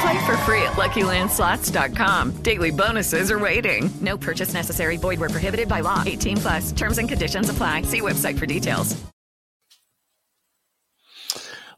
[0.00, 2.42] Play for free at LuckyLandSlots.com.
[2.42, 3.90] Daily bonuses are waiting.
[4.00, 4.96] No purchase necessary.
[4.96, 6.02] Void where prohibited by law.
[6.06, 6.72] 18 plus.
[6.72, 7.82] Terms and conditions apply.
[7.82, 8.96] See website for details.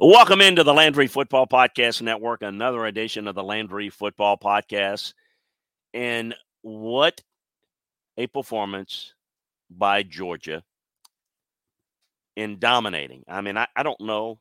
[0.05, 5.15] Welcome into the Landry Football Podcast Network, another edition of the Landry Football Podcast.
[5.95, 7.21] And what
[8.16, 9.15] a performance
[9.71, 10.65] by Georgia
[12.37, 13.24] in dominating.
[13.29, 14.41] I mean, I, I don't know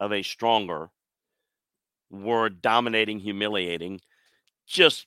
[0.00, 0.88] of a stronger
[2.22, 4.00] word dominating, humiliating,
[4.66, 5.06] just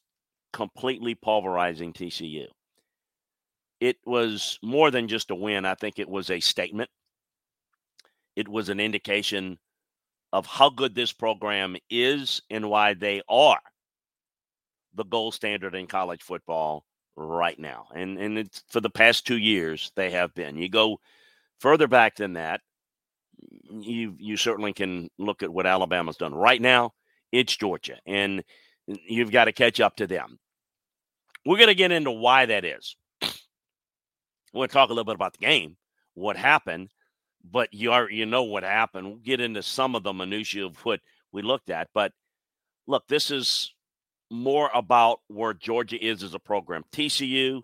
[0.53, 2.45] completely pulverizing TCU.
[3.79, 5.65] It was more than just a win.
[5.65, 6.89] I think it was a statement.
[8.35, 9.59] It was an indication
[10.33, 13.59] of how good this program is and why they are
[14.93, 16.83] the gold standard in college football
[17.15, 17.87] right now.
[17.95, 20.57] And and for the past 2 years they have been.
[20.57, 20.99] You go
[21.59, 22.61] further back than that,
[23.69, 26.33] you you certainly can look at what Alabama's done.
[26.33, 26.93] Right now,
[27.31, 28.43] it's Georgia, and
[28.87, 30.39] you've got to catch up to them.
[31.45, 32.95] We're going to get into why that is.
[33.21, 35.77] We're going to talk a little bit about the game,
[36.13, 36.89] what happened,
[37.49, 39.07] but you are you know what happened.
[39.07, 40.99] We'll get into some of the minutiae of what
[41.31, 42.11] we looked at, but
[42.87, 43.73] look, this is
[44.29, 46.83] more about where Georgia is as a program.
[46.91, 47.61] TCU,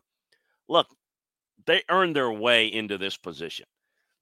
[0.70, 0.88] look,
[1.66, 3.66] they earned their way into this position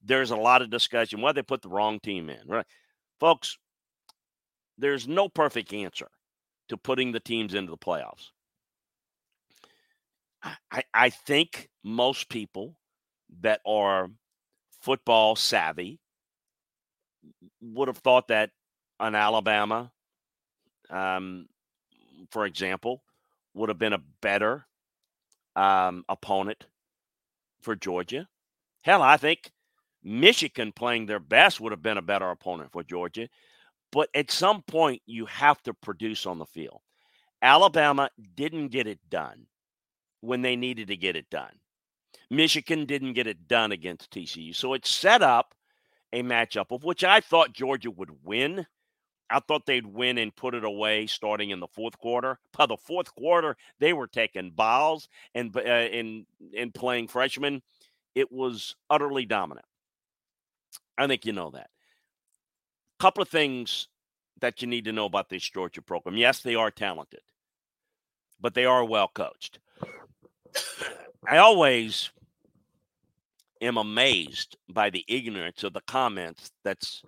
[0.04, 2.66] there's a lot of discussion why they put the wrong team in, right?
[3.20, 3.58] Folks,
[4.78, 6.10] there's no perfect answer
[6.70, 8.30] to putting the teams into the playoffs.
[10.72, 12.76] I, I think most people
[13.42, 14.10] that are
[14.82, 16.00] football savvy
[17.62, 18.50] would have thought that
[19.00, 19.92] an Alabama,
[20.90, 21.48] um,
[22.32, 23.04] for example,
[23.54, 24.66] would have been a better
[25.56, 26.66] um, opponent
[27.62, 28.28] for Georgia.
[28.82, 29.52] Hell, I think
[30.04, 33.28] Michigan playing their best would have been a better opponent for Georgia.
[33.92, 36.82] But at some point, you have to produce on the field.
[37.42, 39.48] Alabama didn't get it done
[40.22, 41.54] when they needed to get it done.
[42.30, 44.56] Michigan didn't get it done against TCU.
[44.56, 45.54] So it set up
[46.14, 48.66] a matchup of which I thought Georgia would win.
[49.30, 52.38] I thought they'd win and put it away starting in the fourth quarter.
[52.58, 57.62] By the fourth quarter, they were taking balls and uh, in in playing freshmen.
[58.14, 59.66] It was utterly dominant.
[61.02, 61.70] I think you know that.
[63.00, 63.88] A couple of things
[64.40, 66.16] that you need to know about this Georgia program.
[66.16, 67.22] Yes, they are talented,
[68.40, 69.60] but they are well coached.
[71.28, 72.12] I always
[73.62, 77.04] am amazed by the ignorance of the comments that's,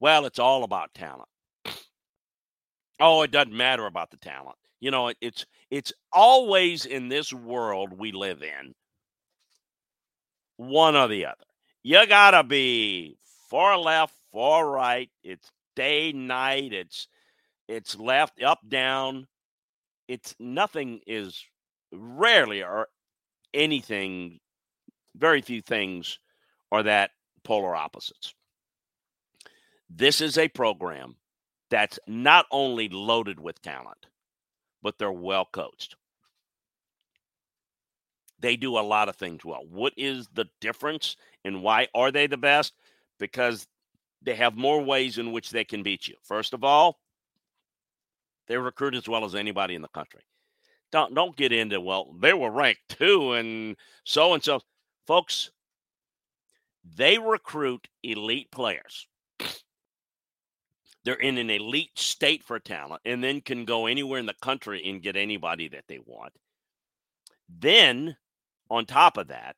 [0.00, 1.28] well, it's all about talent.
[3.00, 4.56] Oh, it doesn't matter about the talent.
[4.80, 8.74] You know, it's it's always in this world we live in,
[10.56, 11.44] one or the other
[11.82, 13.16] you gotta be
[13.50, 15.10] far left, far right.
[15.22, 16.72] It's day, night.
[16.72, 17.08] It's
[17.68, 19.26] it's left, up, down.
[20.08, 21.44] It's nothing is
[21.92, 22.88] rarely or
[23.54, 24.40] anything.
[25.16, 26.18] Very few things
[26.70, 27.10] are that
[27.44, 28.34] polar opposites.
[29.88, 31.16] This is a program
[31.70, 34.06] that's not only loaded with talent,
[34.82, 35.96] but they're well coached.
[38.42, 39.62] They do a lot of things well.
[39.70, 42.74] What is the difference and why are they the best?
[43.18, 43.66] Because
[44.20, 46.16] they have more ways in which they can beat you.
[46.22, 46.98] First of all,
[48.48, 50.22] they recruit as well as anybody in the country.
[50.90, 54.60] Don't don't get into well, they were ranked two and so and so.
[55.06, 55.50] Folks,
[56.96, 59.06] they recruit elite players.
[61.04, 64.82] They're in an elite state for talent and then can go anywhere in the country
[64.88, 66.32] and get anybody that they want.
[67.48, 68.16] Then,
[68.72, 69.56] on top of that,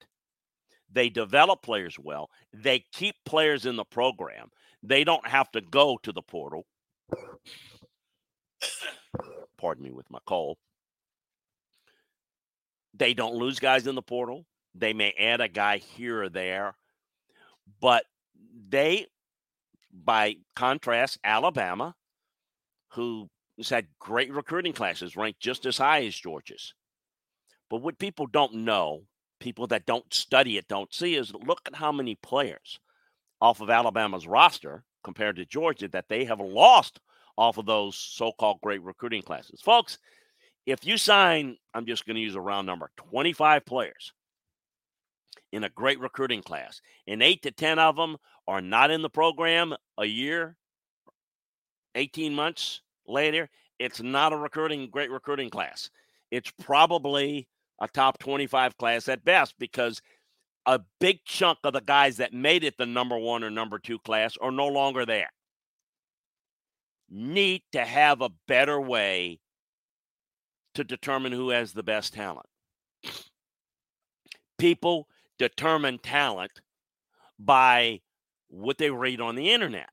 [0.92, 2.30] they develop players well.
[2.52, 4.50] They keep players in the program.
[4.82, 6.66] They don't have to go to the portal.
[9.56, 10.58] Pardon me with my cold.
[12.92, 14.46] They don't lose guys in the portal.
[14.74, 16.74] They may add a guy here or there,
[17.80, 18.04] but
[18.68, 19.06] they,
[19.92, 21.94] by contrast, Alabama,
[22.88, 23.28] who
[23.58, 26.74] has had great recruiting classes, ranked just as high as Georgia's.
[27.70, 29.02] But what people don't know,
[29.40, 32.78] people that don't study it don't see, is look at how many players
[33.40, 37.00] off of Alabama's roster compared to Georgia that they have lost
[37.36, 39.60] off of those so called great recruiting classes.
[39.60, 39.98] Folks,
[40.66, 44.12] if you sign, I'm just going to use a round number, 25 players
[45.52, 48.16] in a great recruiting class, and eight to 10 of them
[48.48, 50.56] are not in the program a year,
[51.94, 55.90] 18 months later, it's not a recruiting, great recruiting class.
[56.30, 57.46] It's probably
[57.80, 60.00] a top 25 class at best because
[60.66, 63.98] a big chunk of the guys that made it the number one or number two
[63.98, 65.30] class are no longer there.
[67.10, 69.40] Need to have a better way
[70.74, 72.46] to determine who has the best talent.
[74.58, 75.06] People
[75.38, 76.60] determine talent
[77.38, 78.00] by
[78.48, 79.90] what they read on the internet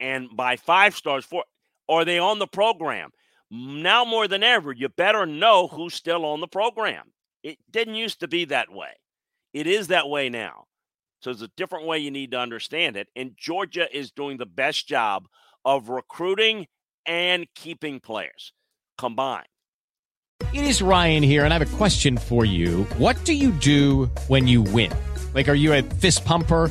[0.00, 1.44] and by five stars for
[1.88, 3.10] are they on the program
[3.50, 7.12] now more than ever you better know who's still on the program.
[7.42, 8.90] It didn't used to be that way.
[9.52, 10.66] It is that way now.
[11.22, 14.46] So it's a different way you need to understand it and georgia is doing the
[14.46, 15.26] best job
[15.64, 16.66] of recruiting
[17.04, 18.52] and keeping players
[18.96, 19.46] combined.
[20.54, 22.84] It is ryan here and i have a question for you.
[22.96, 24.92] What do you do when you win?
[25.34, 26.70] Like are you a fist pumper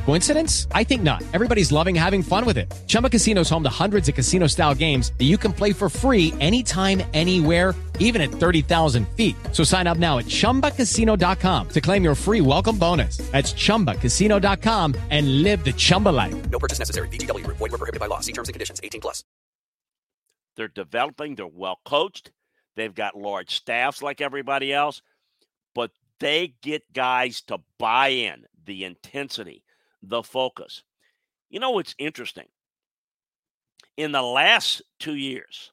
[0.00, 0.66] Coincidence?
[0.72, 1.22] I think not.
[1.32, 2.72] Everybody's loving having fun with it.
[2.88, 6.34] Chumba Casino is home to hundreds of casino-style games that you can play for free
[6.40, 9.36] anytime, anywhere, even at 30,000 feet.
[9.52, 13.18] So sign up now at ChumbaCasino.com to claim your free welcome bonus.
[13.30, 16.50] That's ChumbaCasino.com and live the Chumba life.
[16.50, 17.06] No purchase necessary.
[17.08, 17.46] VGW.
[17.46, 18.18] Void were prohibited by law.
[18.20, 18.80] See terms and conditions.
[18.82, 19.22] 18 plus.
[20.56, 21.36] They're developing.
[21.36, 22.32] They're well coached.
[22.76, 25.02] They've got large staffs like everybody else,
[25.74, 29.62] but they get guys to buy in the intensity,
[30.02, 30.82] the focus.
[31.48, 32.46] You know what's interesting?
[33.96, 35.72] In the last two years,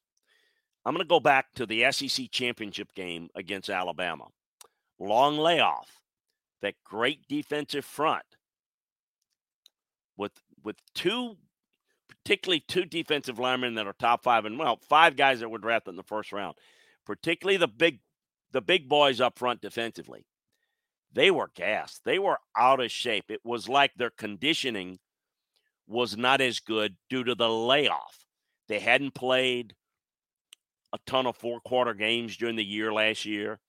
[0.85, 4.25] I'm going to go back to the SEC championship game against Alabama.
[4.99, 5.99] Long layoff,
[6.61, 8.23] that great defensive front
[10.17, 10.31] with
[10.63, 11.37] with two
[12.23, 15.93] particularly two defensive linemen that are top five and well, five guys that were drafted
[15.93, 16.55] in the first round,
[17.05, 17.99] particularly the big
[18.51, 20.25] the big boys up front defensively.
[21.13, 22.03] They were gassed.
[22.03, 23.25] They were out of shape.
[23.29, 24.99] It was like their conditioning
[25.87, 28.25] was not as good due to the layoff.
[28.67, 29.73] They hadn't played
[30.93, 33.59] a ton of four quarter games during the year last year.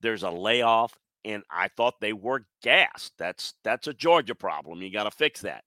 [0.00, 3.12] There's a layoff, and I thought they were gassed.
[3.18, 4.82] That's that's a Georgia problem.
[4.82, 5.64] You got to fix that.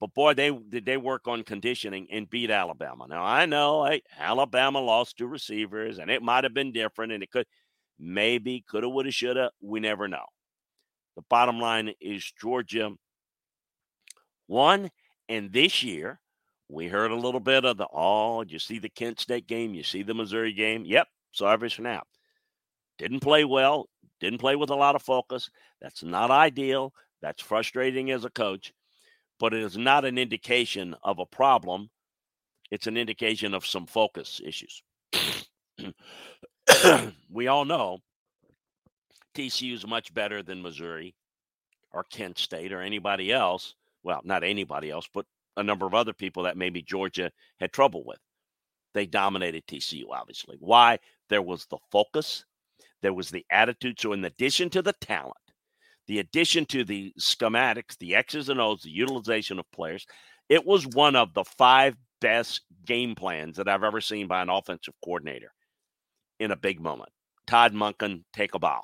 [0.00, 3.06] But boy, they did they work on conditioning and beat Alabama.
[3.08, 7.22] Now I know hey, Alabama lost two receivers, and it might have been different, and
[7.22, 7.46] it could
[7.98, 9.50] maybe coulda, woulda, shoulda.
[9.60, 10.24] We never know.
[11.16, 12.90] The bottom line is Georgia
[14.46, 14.90] won,
[15.28, 16.20] and this year
[16.68, 19.82] we heard a little bit of the oh, you see the Kent State game, you
[19.82, 20.84] see the Missouri game.
[20.84, 22.06] Yep, saw every snap.
[22.98, 23.88] Didn't play well,
[24.20, 25.50] didn't play with a lot of focus.
[25.80, 26.92] That's not ideal.
[27.20, 28.72] That's frustrating as a coach
[29.38, 31.90] but it is not an indication of a problem.
[32.70, 34.82] It's an indication of some focus issues.
[37.30, 37.98] we all know
[39.34, 41.14] TCU is much better than Missouri
[41.92, 43.74] or Kent State or anybody else.
[44.02, 48.04] Well, not anybody else, but a number of other people that maybe Georgia had trouble
[48.04, 48.18] with.
[48.94, 50.56] They dominated TCU, obviously.
[50.60, 50.98] Why?
[51.28, 52.44] There was the focus,
[53.02, 54.00] there was the attitude.
[54.00, 55.34] So, in addition to the talent,
[56.06, 60.06] the addition to the schematics, the X's and O's, the utilization of players,
[60.48, 64.48] it was one of the five best game plans that I've ever seen by an
[64.48, 65.52] offensive coordinator
[66.38, 67.10] in a big moment.
[67.46, 68.82] Todd Monken, take a bow.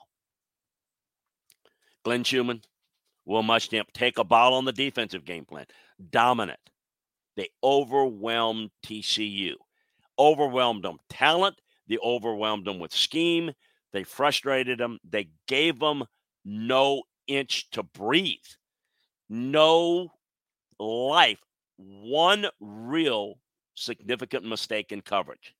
[2.04, 2.62] Glenn Schumann,
[3.24, 5.66] Will Muschamp, take a bow on the defensive game plan.
[6.10, 6.60] Dominant.
[7.36, 9.54] They overwhelmed TCU,
[10.18, 11.56] overwhelmed them talent.
[11.88, 13.52] They overwhelmed them with scheme.
[13.92, 14.98] They frustrated them.
[15.08, 16.04] They gave them
[16.44, 18.38] no inch to breathe.
[19.28, 20.12] No
[20.78, 21.40] life.
[21.76, 23.38] One real
[23.74, 25.54] significant mistake in coverage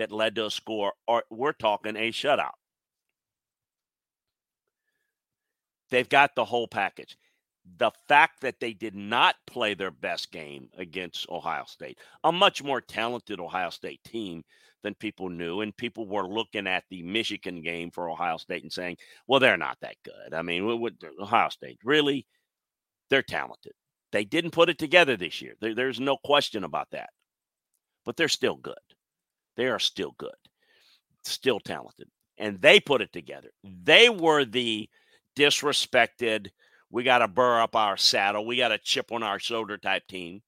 [0.00, 2.52] that led to a score, or we're talking a shutout.
[5.90, 7.18] They've got the whole package.
[7.76, 12.62] The fact that they did not play their best game against Ohio State, a much
[12.62, 14.42] more talented Ohio State team
[14.82, 15.60] than people knew.
[15.60, 19.58] And people were looking at the Michigan game for Ohio State and saying, well, they're
[19.58, 20.32] not that good.
[20.32, 22.26] I mean, what, Ohio State, really?
[23.10, 23.72] They're talented.
[24.12, 25.56] They didn't put it together this year.
[25.60, 27.10] There, there's no question about that.
[28.06, 28.76] But they're still good.
[29.60, 30.30] They are still good,
[31.22, 32.08] still talented.
[32.38, 33.50] And they put it together.
[33.62, 34.88] They were the
[35.36, 36.48] disrespected,
[36.90, 40.06] we got to burr up our saddle, we got a chip on our shoulder type
[40.06, 40.40] team.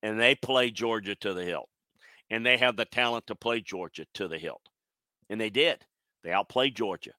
[0.00, 1.68] And they play Georgia to the hilt.
[2.30, 4.62] And they have the talent to play Georgia to the hilt.
[5.28, 5.84] And they did.
[6.22, 7.14] They outplayed Georgia.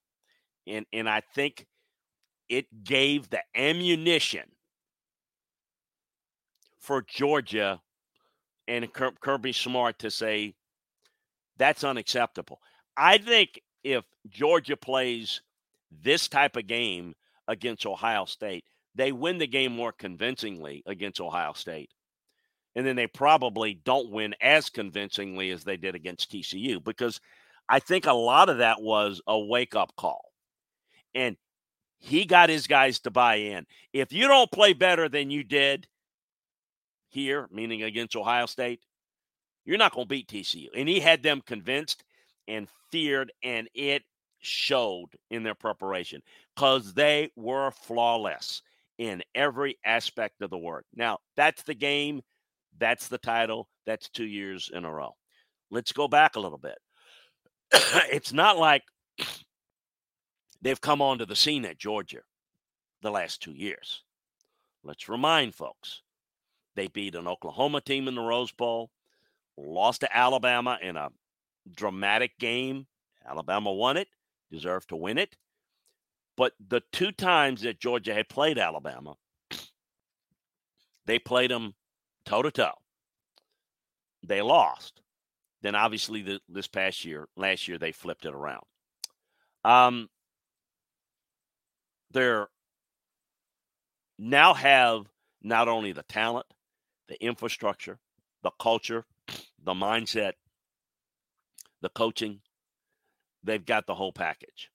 [0.66, 1.66] And and I think
[2.48, 4.44] it gave the ammunition
[6.80, 7.82] for Georgia
[8.68, 10.54] and Kirby Smart to say
[11.56, 12.60] that's unacceptable.
[12.96, 15.42] I think if Georgia plays
[15.90, 17.14] this type of game
[17.48, 18.64] against Ohio State,
[18.94, 21.90] they win the game more convincingly against Ohio State.
[22.74, 27.20] And then they probably don't win as convincingly as they did against TCU because
[27.68, 30.24] I think a lot of that was a wake up call.
[31.14, 31.36] And
[31.98, 33.66] he got his guys to buy in.
[33.92, 35.86] If you don't play better than you did
[37.12, 38.80] here, meaning against Ohio State,
[39.64, 40.68] you're not going to beat TCU.
[40.74, 42.04] And he had them convinced
[42.48, 44.02] and feared, and it
[44.40, 46.20] showed in their preparation
[46.56, 48.62] because they were flawless
[48.98, 50.84] in every aspect of the work.
[50.94, 52.22] Now, that's the game,
[52.78, 55.14] that's the title, that's two years in a row.
[55.70, 56.78] Let's go back a little bit.
[57.72, 58.82] it's not like
[60.60, 62.20] they've come onto the scene at Georgia
[63.00, 64.02] the last two years.
[64.84, 66.02] Let's remind folks
[66.74, 68.90] they beat an Oklahoma team in the Rose Bowl,
[69.56, 71.10] lost to Alabama in a
[71.74, 72.86] dramatic game.
[73.28, 74.08] Alabama won it,
[74.50, 75.36] deserved to win it.
[76.36, 79.16] But the two times that Georgia had played Alabama,
[81.06, 81.74] they played them
[82.24, 82.72] toe to toe.
[84.22, 85.02] They lost.
[85.62, 88.64] Then obviously the, this past year, last year, they flipped it around.
[89.64, 90.08] Um,
[92.10, 92.48] they're
[94.18, 95.06] now have
[95.42, 96.46] not only the talent,
[97.12, 97.98] the infrastructure,
[98.42, 99.04] the culture,
[99.62, 100.32] the mindset,
[101.82, 102.40] the coaching.
[103.44, 104.70] They've got the whole package.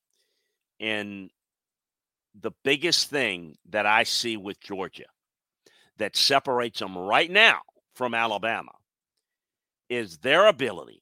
[0.80, 1.32] And
[2.40, 5.06] the biggest thing that I see with Georgia
[5.98, 7.62] that separates them right now
[7.96, 8.74] from Alabama
[9.90, 11.02] is their ability.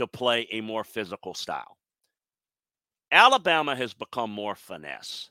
[0.00, 1.76] To play a more physical style.
[3.12, 5.28] Alabama has become more finesse.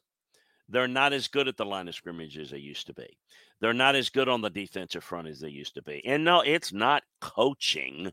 [0.68, 3.18] They're not as good at the line of scrimmage as they used to be.
[3.60, 6.06] They're not as good on the defensive front as they used to be.
[6.06, 8.12] And no, it's not coaching,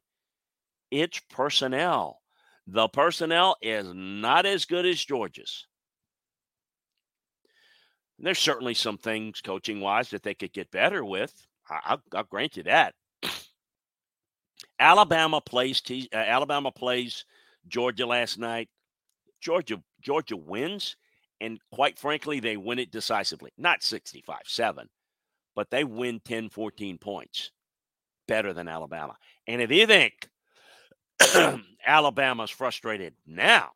[0.90, 2.22] it's personnel.
[2.66, 5.66] The personnel is not as good as Georgia's.
[8.18, 11.34] There's certainly some things coaching wise that they could get better with.
[11.68, 12.94] I'll, I'll grant you that.
[14.78, 17.25] Alabama plays T, uh, Alabama plays
[17.68, 18.68] Georgia last night.
[19.40, 20.96] Georgia Georgia wins,
[21.40, 23.52] and quite frankly, they win it decisively.
[23.58, 24.86] Not 65-7,
[25.54, 27.50] but they win 10, 14 points
[28.26, 29.16] better than Alabama.
[29.46, 30.28] And if you think
[31.86, 33.70] Alabama's frustrated now,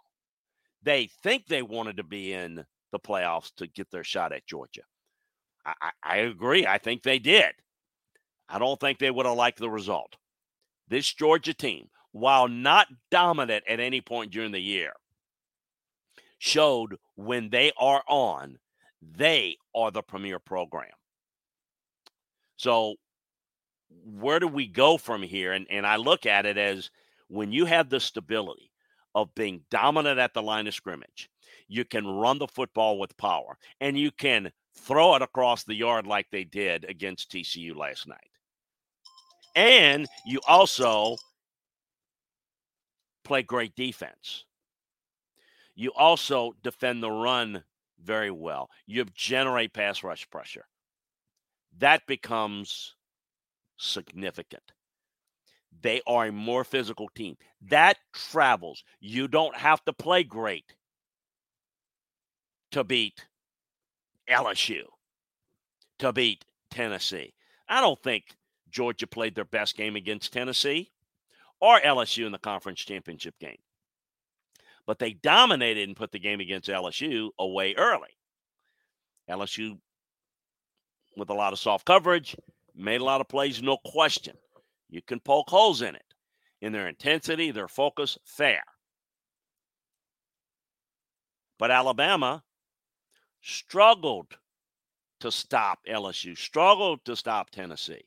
[0.83, 4.83] they think they wanted to be in the playoffs to get their shot at Georgia.
[5.65, 6.67] I, I, I agree.
[6.67, 7.53] I think they did.
[8.49, 10.17] I don't think they would have liked the result.
[10.91, 14.93] This Georgia team, while not dominant at any point during the year,
[16.39, 18.59] showed when they are on,
[19.01, 20.91] they are the premier program.
[22.57, 22.97] So,
[24.05, 25.53] where do we go from here?
[25.53, 26.91] And, and I look at it as
[27.29, 28.71] when you have the stability
[29.15, 31.31] of being dominant at the line of scrimmage.
[31.69, 36.07] You can run the football with power, and you can throw it across the yard
[36.07, 38.30] like they did against TCU last night.
[39.55, 41.17] And you also
[43.25, 44.45] play great defense.
[45.75, 47.65] You also defend the run
[48.03, 48.71] very well.
[48.87, 50.67] You generate pass rush pressure.
[51.79, 52.95] That becomes
[53.77, 54.73] significant.
[55.83, 57.37] They are a more physical team.
[57.63, 58.83] That travels.
[59.01, 60.75] You don't have to play great
[62.73, 63.27] to beat
[64.29, 64.83] LSU,
[65.99, 67.35] to beat Tennessee.
[67.69, 68.25] I don't think
[68.71, 70.91] Georgia played their best game against Tennessee
[71.61, 73.59] or LSU in the conference championship game.
[74.87, 78.09] But they dominated and put the game against LSU away early.
[79.31, 79.79] LSU,
[81.17, 82.35] with a lot of soft coverage,
[82.75, 84.37] made a lot of plays, no question.
[84.89, 86.15] You can poke holes in it,
[86.61, 88.63] in their intensity, their focus, fair.
[91.59, 92.43] But Alabama
[93.43, 94.37] struggled
[95.21, 98.03] to stop LSU, struggled to stop Tennessee.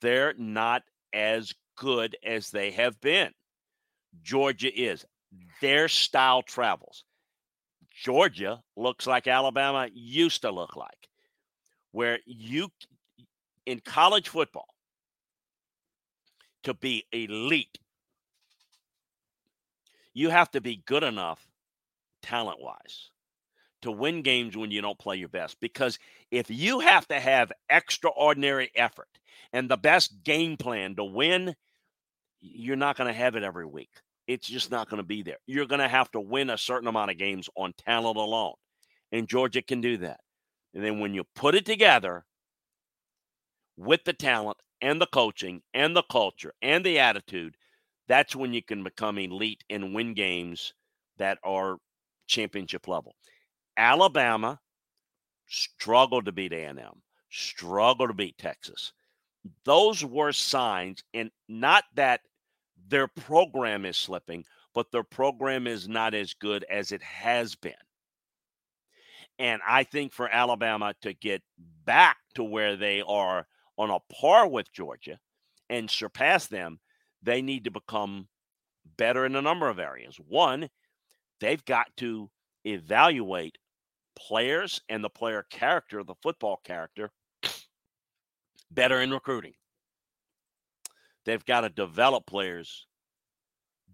[0.00, 0.82] They're not
[1.12, 3.32] as good as they have been.
[4.22, 5.04] Georgia is.
[5.60, 7.04] Their style travels.
[8.02, 11.08] Georgia looks like Alabama used to look like,
[11.92, 12.68] where you
[13.66, 14.68] in college football
[16.62, 17.78] to be elite,
[20.14, 21.46] you have to be good enough
[22.22, 23.10] talent wise
[23.82, 25.56] to win games when you don't play your best.
[25.60, 25.98] Because
[26.30, 29.08] if you have to have extraordinary effort
[29.52, 31.54] and the best game plan to win,
[32.40, 33.90] you're not going to have it every week.
[34.26, 35.38] It's just not going to be there.
[35.46, 38.54] You're going to have to win a certain amount of games on talent alone.
[39.10, 40.20] And Georgia can do that.
[40.74, 42.24] And then when you put it together
[43.76, 47.56] with the talent and the coaching and the culture and the attitude,
[48.06, 50.74] that's when you can become elite and win games
[51.16, 51.78] that are
[52.26, 53.14] championship level.
[53.78, 54.60] Alabama
[55.46, 58.92] struggled to beat A&M, struggled to beat Texas.
[59.64, 62.20] Those were signs, and not that
[62.88, 67.72] their program is slipping, but their program is not as good as it has been.
[69.38, 71.42] And I think for Alabama to get
[71.84, 73.46] back to where they are
[73.78, 75.18] on a par with Georgia
[75.70, 76.80] and surpass them,
[77.22, 78.26] they need to become
[78.96, 80.16] better in a number of areas.
[80.16, 80.68] One,
[81.40, 82.28] they've got to
[82.64, 83.56] evaluate
[84.18, 87.10] players and the player character, the football character,
[88.70, 89.54] better in recruiting.
[91.24, 92.86] They've got to develop players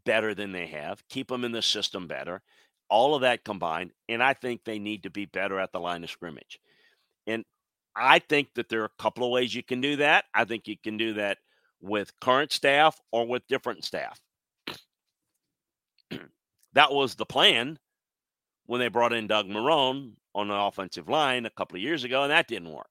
[0.04, 2.42] better than they have, keep them in the system better,
[2.88, 3.92] all of that combined.
[4.08, 6.60] And I think they need to be better at the line of scrimmage.
[7.26, 7.44] And
[7.96, 10.24] I think that there are a couple of ways you can do that.
[10.34, 11.38] I think you can do that
[11.80, 14.20] with current staff or with different staff.
[16.72, 17.78] that was the plan
[18.66, 22.22] when they brought in Doug Marrone on the offensive line a couple of years ago,
[22.22, 22.88] and that didn't work.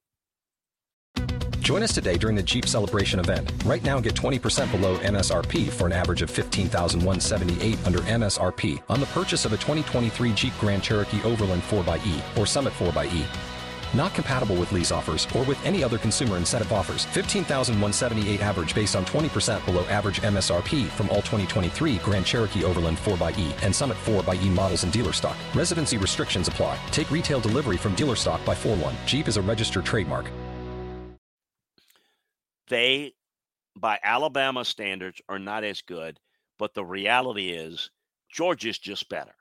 [1.64, 3.50] Join us today during the Jeep Celebration event.
[3.66, 9.06] Right now, get 20% below MSRP for an average of 15178 under MSRP on the
[9.08, 13.53] purchase of a 2023 Jeep Grand Cherokee Overland 4xE or Summit 4xE.
[13.94, 17.06] Not compatible with lease offers or with any other consumer incentive offers.
[17.06, 23.64] 15,178 average based on 20% below average MSRP from all 2023 Grand Cherokee Overland 4xE
[23.64, 25.38] and Summit 4xE models in dealer stock.
[25.54, 26.78] Residency restrictions apply.
[26.92, 28.96] Take retail delivery from dealer stock by 4 1.
[29.06, 30.30] Jeep is a registered trademark.
[32.68, 33.14] They,
[33.76, 36.20] by Alabama standards, are not as good,
[36.58, 37.92] but the reality is
[38.32, 39.36] Georgia's just better.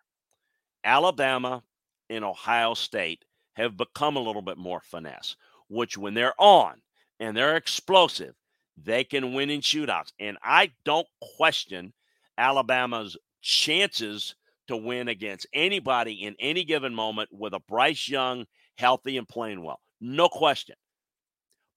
[0.85, 1.63] Alabama
[2.11, 5.37] and Ohio State have become a little bit more finesse,
[5.69, 6.81] which when they're on
[7.21, 8.35] and they're explosive,
[8.77, 10.13] they can win in shootouts.
[10.19, 11.93] And I don't question
[12.39, 14.35] Alabama's chances
[14.69, 18.47] to win against anybody in any given moment with a Bryce Young
[18.79, 19.81] healthy and playing well.
[20.01, 20.77] No question.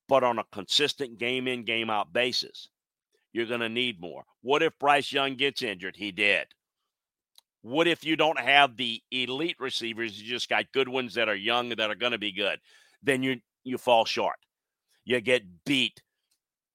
[0.08, 2.70] But on a consistent game in, game out basis,
[3.34, 4.24] you're going to need more.
[4.42, 5.96] What if Bryce Young gets injured?
[5.98, 6.48] He did.
[7.65, 10.21] What if you don't have the elite receivers?
[10.21, 12.60] You just got good ones that are young that are going to be good.
[13.01, 14.36] Then you you fall short.
[15.04, 16.04] You get beat.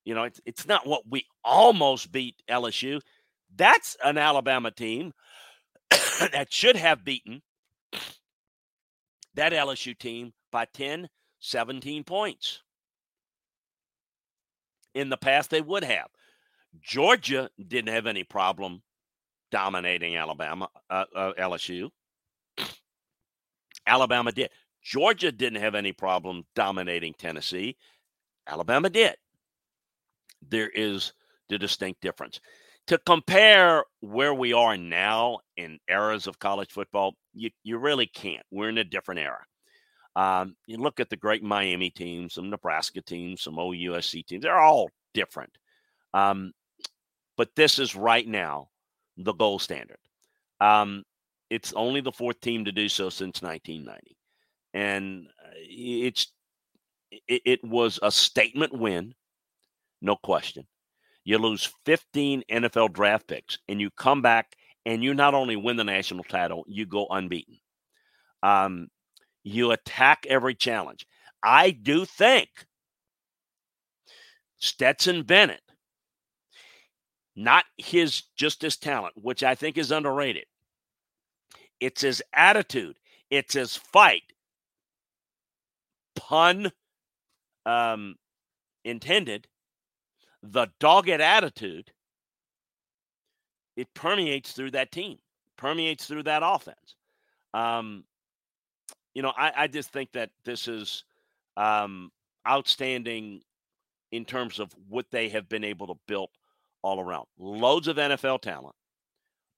[0.05, 3.01] You know, it's, it's not what we almost beat LSU.
[3.55, 5.13] That's an Alabama team
[5.91, 7.41] that should have beaten
[9.35, 12.63] that LSU team by 10, 17 points.
[14.97, 16.09] In the past, they would have.
[16.83, 18.83] Georgia didn't have any problem
[19.51, 21.91] dominating Alabama, uh, uh, LSU.
[23.87, 24.51] Alabama did.
[24.83, 27.77] Georgia didn't have any problem dominating Tennessee.
[28.47, 29.17] Alabama did.
[30.49, 31.13] There is
[31.49, 32.41] the distinct difference.
[32.87, 38.45] to compare where we are now in eras of college football, you, you really can't.
[38.51, 39.45] We're in a different era.
[40.17, 44.59] Um, you look at the great Miami teams, some Nebraska teams, some OUSC teams, they're
[44.59, 45.57] all different.
[46.15, 46.53] Um,
[47.37, 48.70] but this is right now
[49.25, 49.99] the gold standard.
[50.61, 51.05] Um,
[51.49, 54.17] it's only the fourth team to do so since 1990.
[54.73, 56.33] And uh, it's
[57.11, 59.15] it, it was a statement win,
[60.01, 60.67] no question.
[61.25, 64.57] You lose 15 NFL draft picks and you come back
[64.87, 67.57] and you not only win the national title, you go unbeaten.
[68.43, 68.89] Um,
[69.43, 71.07] you attack every challenge.
[71.43, 72.49] I do think
[74.59, 75.63] Stetson Bennett,
[77.41, 80.45] not his just his talent, which I think is underrated.
[81.81, 82.97] It's his attitude,
[83.31, 84.35] it's his fight.
[86.15, 86.71] Pun
[87.65, 88.17] um,
[88.85, 89.49] intended,
[90.43, 91.91] the dogged attitude,
[93.75, 95.17] it permeates through that team,
[95.57, 96.97] permeates through that offense.
[97.55, 98.05] Um,
[99.15, 101.05] you know, I, I just think that this is
[101.57, 102.13] um,
[102.47, 103.41] outstanding
[104.13, 106.29] in terms of what they have been able to build
[106.83, 107.27] all around.
[107.39, 108.75] Loads of NFL talent,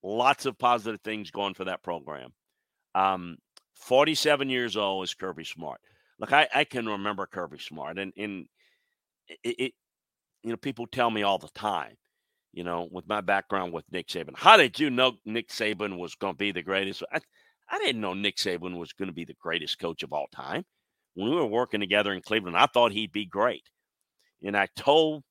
[0.02, 2.30] lots of positive things going for that program.
[2.94, 3.36] Um,
[3.76, 5.80] 47 years old is Kirby Smart.
[6.18, 8.46] Look, I, I can remember Kirby Smart, and, and
[9.28, 9.72] it, it,
[10.42, 11.96] you know, people tell me all the time,
[12.52, 16.14] you know, with my background with Nick Saban, how did you know Nick Saban was
[16.14, 17.02] going to be the greatest?
[17.12, 17.20] I,
[17.68, 20.64] I didn't know Nick Saban was going to be the greatest coach of all time.
[21.14, 23.64] When we were working together in Cleveland, I thought he'd be great.
[24.42, 25.22] And I told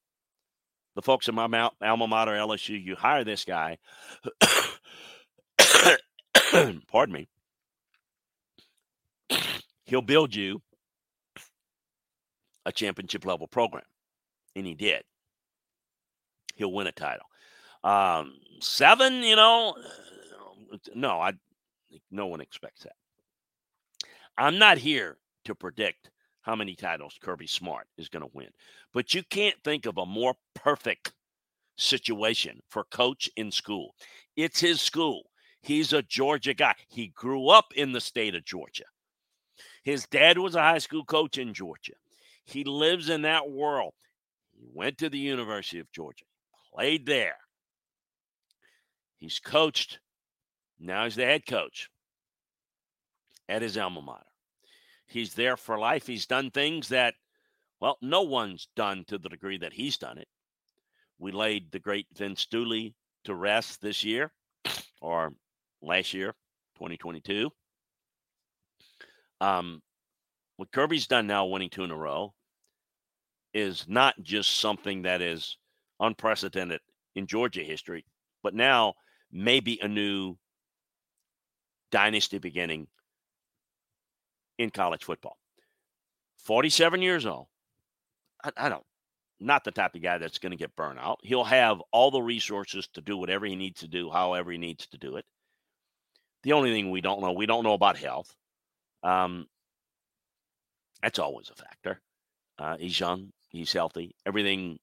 [0.95, 3.77] the folks at my alma mater, LSU, you hire this guy.
[6.87, 7.27] pardon me.
[9.85, 10.61] He'll build you
[12.65, 13.85] a championship level program.
[14.55, 15.03] And he did.
[16.55, 17.25] He'll win a title.
[17.83, 19.75] Um, seven, you know,
[20.93, 21.33] no, I
[22.11, 22.95] no one expects that.
[24.37, 28.49] I'm not here to predict how many titles Kirby Smart is going to win,
[28.93, 31.13] but you can't think of a more perfect
[31.77, 33.95] situation for coach in school.
[34.35, 35.23] It's his school.
[35.61, 36.75] He's a Georgia guy.
[36.89, 38.85] He grew up in the state of Georgia.
[39.83, 41.93] His dad was a high school coach in Georgia.
[42.45, 43.93] He lives in that world.
[44.51, 46.25] He went to the University of Georgia,
[46.73, 47.37] played there.
[49.17, 49.99] He's coached
[50.83, 51.89] now he's the head coach
[53.47, 54.25] at his alma mater.
[55.11, 56.07] He's there for life.
[56.07, 57.15] He's done things that,
[57.81, 60.27] well, no one's done to the degree that he's done it.
[61.19, 62.95] We laid the great Vince Dooley
[63.25, 64.31] to rest this year
[65.01, 65.33] or
[65.81, 66.33] last year,
[66.75, 67.51] 2022.
[69.41, 69.81] Um,
[70.55, 72.33] what Kirby's done now, winning two in a row,
[73.53, 75.57] is not just something that is
[75.99, 76.79] unprecedented
[77.15, 78.05] in Georgia history,
[78.43, 78.93] but now
[79.29, 80.37] maybe a new
[81.91, 82.87] dynasty beginning
[84.61, 85.37] in college football.
[86.37, 87.47] 47 years old.
[88.43, 88.83] I, I don't,
[89.39, 91.19] not the type of guy that's going to get burnt out.
[91.23, 94.87] He'll have all the resources to do whatever he needs to do, however he needs
[94.87, 95.25] to do it.
[96.43, 98.33] The only thing we don't know, we don't know about health.
[99.03, 99.47] Um,
[101.01, 101.99] that's always a factor.
[102.57, 104.15] Uh, he's young, he's healthy.
[104.25, 104.77] Everything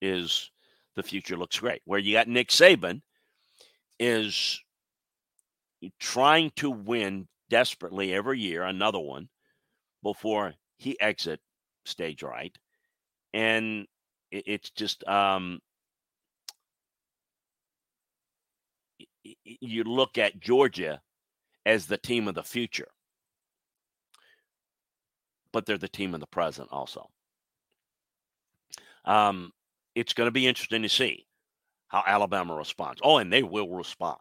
[0.00, 0.50] is
[0.96, 1.82] the future looks great.
[1.84, 3.02] Where you got Nick Saban
[3.98, 4.60] is
[6.00, 9.28] trying to win desperately every year, another one,
[10.02, 11.40] before he exit
[11.84, 12.56] stage right.
[13.32, 13.86] And
[14.30, 15.60] it, it's just um,
[19.44, 21.00] you look at Georgia
[21.64, 22.88] as the team of the future,
[25.52, 27.08] but they're the team of the present also.
[29.04, 29.52] Um,
[29.94, 31.26] it's going to be interesting to see
[31.88, 33.00] how Alabama responds.
[33.02, 34.18] Oh, and they will respond.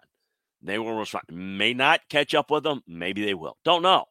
[0.65, 1.25] They will respond.
[1.29, 2.81] May not catch up with them.
[2.87, 3.57] Maybe they will.
[3.63, 4.05] Don't know.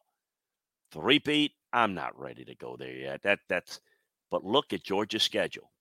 [0.91, 3.23] Three-peat, I'm not ready to go there yet.
[3.23, 3.81] That that's
[4.31, 5.71] but look at Georgia's schedule.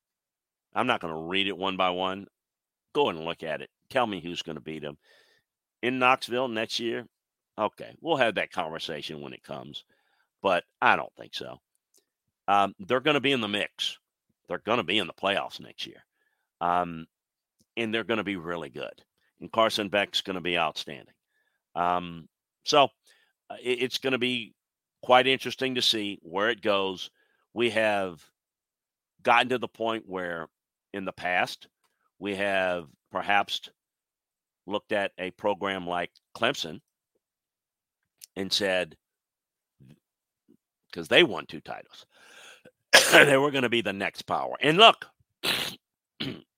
[0.75, 2.27] I'm not going to read it one by one.
[2.93, 3.71] Go and look at it.
[3.89, 4.99] Tell me who's going to beat them.
[5.83, 7.07] In Knoxville next year?
[7.57, 9.85] Okay, we'll have that conversation when it comes.
[10.43, 11.61] But I don't think so.
[12.49, 13.99] Um, they're going to be in the mix.
[14.49, 16.05] They're going to be in the playoffs next year.
[16.61, 17.07] Um,
[17.77, 19.03] and they're going to be really good
[19.41, 21.15] and Carson Beck's going to be outstanding.
[21.75, 22.29] Um,
[22.65, 22.85] so
[23.51, 24.55] uh, it, it's going to be
[25.03, 27.11] quite interesting to see where it goes.
[27.53, 28.23] We have
[29.23, 30.49] gotten to the point where
[30.93, 31.69] in the past
[32.19, 33.69] we have perhaps
[34.67, 36.81] looked at a program like Clemson
[38.37, 38.97] and said,
[40.91, 42.07] because they won two titles,
[43.13, 44.57] they were going to be the next power.
[44.61, 45.07] And look,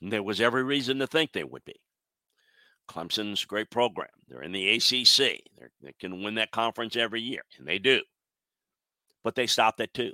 [0.00, 1.80] There was every reason to think they would be.
[2.88, 4.08] Clemson's great program.
[4.28, 5.42] They're in the ACC.
[5.56, 8.00] They're, they can win that conference every year, and they do.
[9.22, 10.12] But they stopped at two,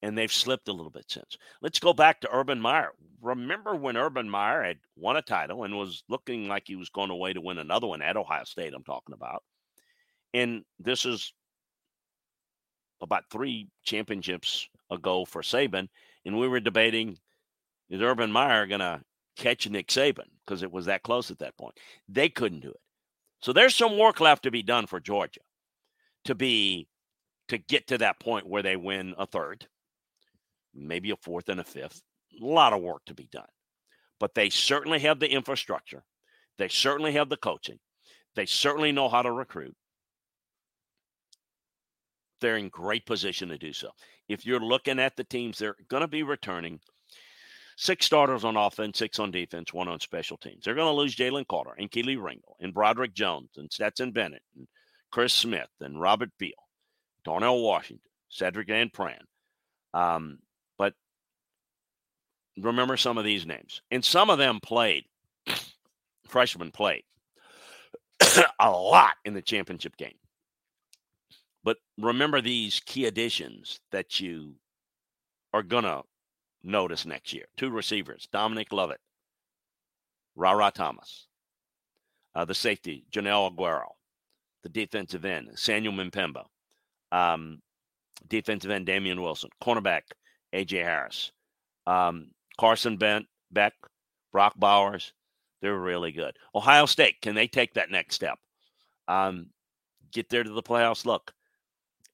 [0.00, 1.36] and they've slipped a little bit since.
[1.60, 2.92] Let's go back to Urban Meyer.
[3.20, 7.10] Remember when Urban Meyer had won a title and was looking like he was going
[7.10, 9.42] away to win another one at Ohio State, I'm talking about.
[10.32, 11.32] And this is
[13.02, 15.88] about three championships ago for Saban,
[16.24, 17.18] and we were debating
[17.90, 19.00] is Urban Meyer going to
[19.38, 21.78] catch Nick Saban because it was that close at that point.
[22.08, 22.80] They couldn't do it.
[23.40, 25.40] So there's some work left to be done for Georgia
[26.24, 26.88] to be
[27.48, 29.66] to get to that point where they win a third,
[30.74, 32.02] maybe a fourth and a fifth.
[32.40, 33.48] A lot of work to be done.
[34.20, 36.04] But they certainly have the infrastructure.
[36.58, 37.78] They certainly have the coaching.
[38.34, 39.74] They certainly know how to recruit.
[42.40, 43.90] They're in great position to do so.
[44.28, 46.80] If you're looking at the teams, they're going to be returning
[47.80, 50.64] six starters on offense, six on defense, one on special teams.
[50.64, 54.42] They're going to lose Jalen Carter and Kelee Ringo and Broderick Jones and Stetson Bennett
[54.56, 54.66] and
[55.12, 56.50] Chris Smith and Robert Beal,
[57.24, 59.20] Darnell Washington, Sedrick Van Pran.
[59.94, 60.40] Um,
[60.76, 60.92] but
[62.58, 63.80] remember some of these names.
[63.92, 65.04] And some of them played,
[66.28, 67.04] freshmen played
[68.60, 70.18] a lot in the championship game.
[71.62, 74.56] But remember these key additions that you
[75.52, 76.02] are going to
[76.62, 77.46] notice next year.
[77.56, 79.00] Two receivers, Dominic Lovett,
[80.34, 81.26] Rara Thomas,
[82.34, 83.88] uh, the safety, Joenel Aguero,
[84.62, 86.44] the defensive end, Samuel M'Pemba,
[87.12, 87.60] um,
[88.28, 90.02] defensive end, Damon Wilson, cornerback,
[90.52, 90.78] A.J.
[90.78, 91.32] Harris,
[91.86, 93.74] um, Carson Bent, Beck,
[94.32, 95.12] Brock Bowers.
[95.60, 96.36] They're really good.
[96.54, 98.38] Ohio State, can they take that next step?
[99.08, 99.48] Um,
[100.12, 101.04] get there to the playoffs.
[101.04, 101.32] Look,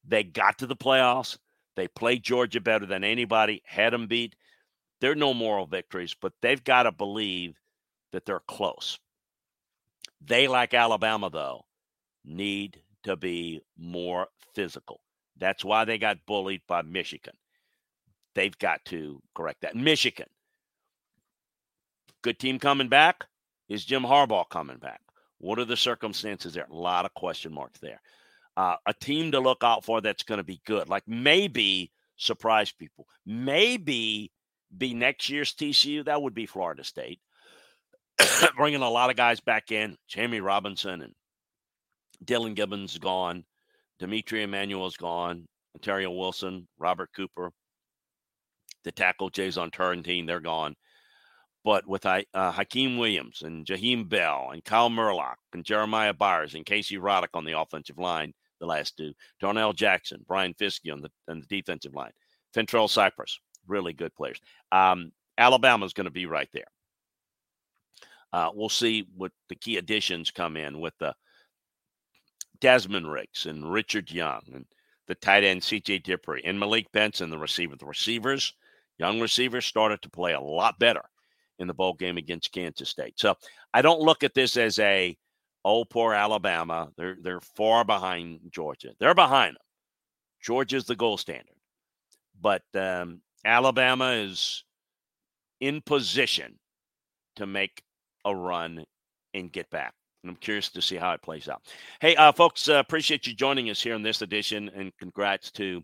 [0.06, 1.36] they got to the playoffs.
[1.76, 4.36] They played Georgia better than anybody, had them beat.
[5.00, 7.58] They're no moral victories, but they've got to believe
[8.12, 8.98] that they're close.
[10.20, 11.64] They, like Alabama, though,
[12.24, 15.00] need to be more physical.
[15.36, 17.34] That's why they got bullied by Michigan.
[18.34, 19.76] They've got to correct that.
[19.76, 20.28] Michigan,
[22.22, 23.26] good team coming back.
[23.68, 25.00] Is Jim Harbaugh coming back?
[25.38, 26.66] What are the circumstances there?
[26.70, 28.00] A lot of question marks there
[28.56, 30.88] uh, a team to look out for that's going to be good.
[30.88, 33.06] Like maybe surprise people.
[33.26, 34.30] Maybe
[34.76, 36.04] be next year's TCU.
[36.04, 37.20] That would be Florida State.
[38.56, 39.96] Bringing a lot of guys back in.
[40.08, 41.14] Jammie Robinson and
[42.24, 43.44] Dillan Gibbons gone.
[43.98, 45.46] D'Mitri Emmanuel's gone.
[45.76, 47.50] Ontaria Wilson, Robert Cooper,
[48.84, 50.76] the tackle Jazston Turnetine, they're gone.
[51.64, 56.66] But with uh, Hykeem Williams and Jaheim Bell and Kyle Murlock and Jeremiah Byers and
[56.66, 59.12] Casey Roddick on the offensive line, the last two.
[59.40, 62.12] Darnell Jackson, Braden Fiske on the, on the defensive line.
[62.54, 64.40] Fentrell Cypress, really good players.
[64.72, 66.64] Um, Alabama's going to be right there.
[68.32, 71.14] Uh, we'll see what the key additions come in with the
[72.60, 74.64] Desmond Ricks and Richard Young and
[75.06, 77.76] the tight end CJ Dippre and Malik Benson, the receiver.
[77.76, 78.54] The receivers,
[78.98, 81.02] young receivers, started to play a lot better
[81.58, 83.14] in the bowl game against Kansas State.
[83.18, 83.34] So
[83.72, 85.16] I don't look at this as a
[85.64, 86.90] oh poor Alabama.
[86.96, 88.90] They're they're far behind Georgia.
[88.98, 89.62] They're behind them.
[90.42, 91.56] Georgia's the gold standard,
[92.40, 94.64] but um, Alabama is
[95.60, 96.58] in position
[97.36, 97.82] to make
[98.24, 98.84] a run
[99.32, 99.94] and get back.
[100.22, 101.62] And I'm curious to see how it plays out.
[102.00, 105.82] Hey, uh, folks, uh, appreciate you joining us here in this edition, and congrats to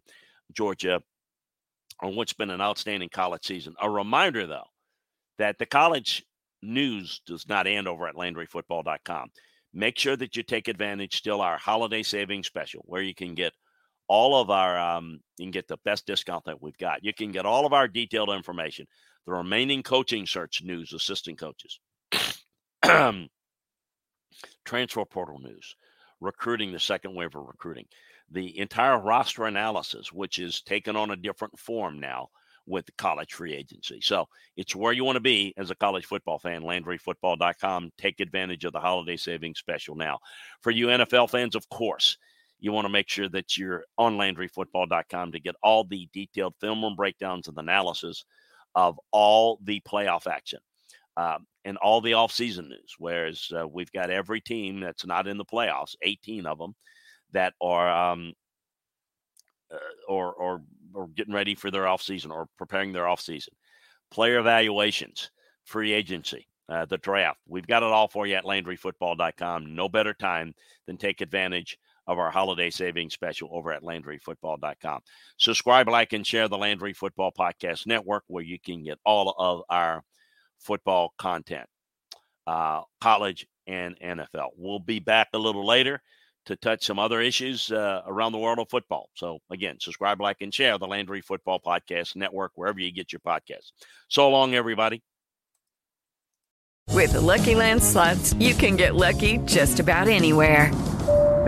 [0.53, 1.03] Georgia
[2.03, 3.75] on what's been an outstanding college season.
[3.81, 4.69] A reminder, though,
[5.39, 6.25] that the college
[6.63, 9.29] news does not end over at LandryFootball.com
[9.73, 13.53] make sure that you take advantage still our holiday savings special where you can get
[14.09, 17.05] all of our um, you can get the best discount that we've got.
[17.05, 18.87] You can get all of our detailed information
[19.27, 21.79] the remaining coaching search news assistant coaches
[24.65, 25.77] transfer portal news
[26.21, 27.87] recruiting the second wave of recruiting
[28.31, 32.29] the entire roster analysis which is taken on a different form now
[32.71, 34.01] with college free agency.
[34.01, 36.63] So it's where you want to be as a college football fan.
[36.63, 37.91] LandryFootball.com.
[37.99, 40.19] Take advantage of the holiday savings special now.
[40.63, 42.17] For you NFL fans, of course,
[42.61, 46.83] you want to make sure that you're on LandryFootball.com to get all the detailed film
[46.83, 48.25] room breakdowns and analysis
[48.75, 50.61] of all the playoff action.
[51.17, 55.37] Um, and all the offseason news, whereas uh, we've got every team that's not in
[55.37, 56.75] the playoffs, 18 of them,
[57.33, 58.33] that are um,
[59.73, 59.77] uh,
[60.09, 60.63] or or
[60.95, 63.49] or getting ready for their offseason or preparing their offseason.
[64.11, 65.31] Player evaluations,
[65.65, 67.39] free agency, uh, the draft.
[67.47, 69.75] We've got it all for you at LandryFootball.com.
[69.75, 70.55] No better time
[70.87, 75.01] than take advantage of our holiday savings special over at LandryFootball.com.
[75.39, 79.63] Subscribe, like, and share the Landry Football Podcast Network, where you can get all of
[79.69, 80.03] our
[80.59, 81.67] football content,
[82.47, 84.49] uh, college and NFL.
[84.57, 86.03] We'll be back a little later
[86.47, 89.09] to touch some other issues uh, around the world of football.
[89.15, 93.21] So, again, subscribe, like, and share the Landry Football Podcast Network wherever you get your
[93.21, 93.73] podcasts.
[94.09, 95.03] So long, everybody.
[96.91, 100.75] With the Lucky Land slots, you can get lucky just about anywhere.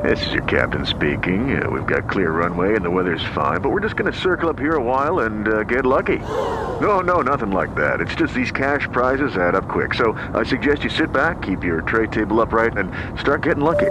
[0.03, 1.63] This is your captain speaking.
[1.63, 4.49] Uh, we've got clear runway and the weather's fine, but we're just going to circle
[4.49, 6.19] up here a while and uh, get lucky.
[6.19, 8.01] No, no, nothing like that.
[8.01, 9.95] It's just these cash prizes add up quick.
[9.95, 13.91] So I suggest you sit back, keep your tray table upright, and start getting lucky.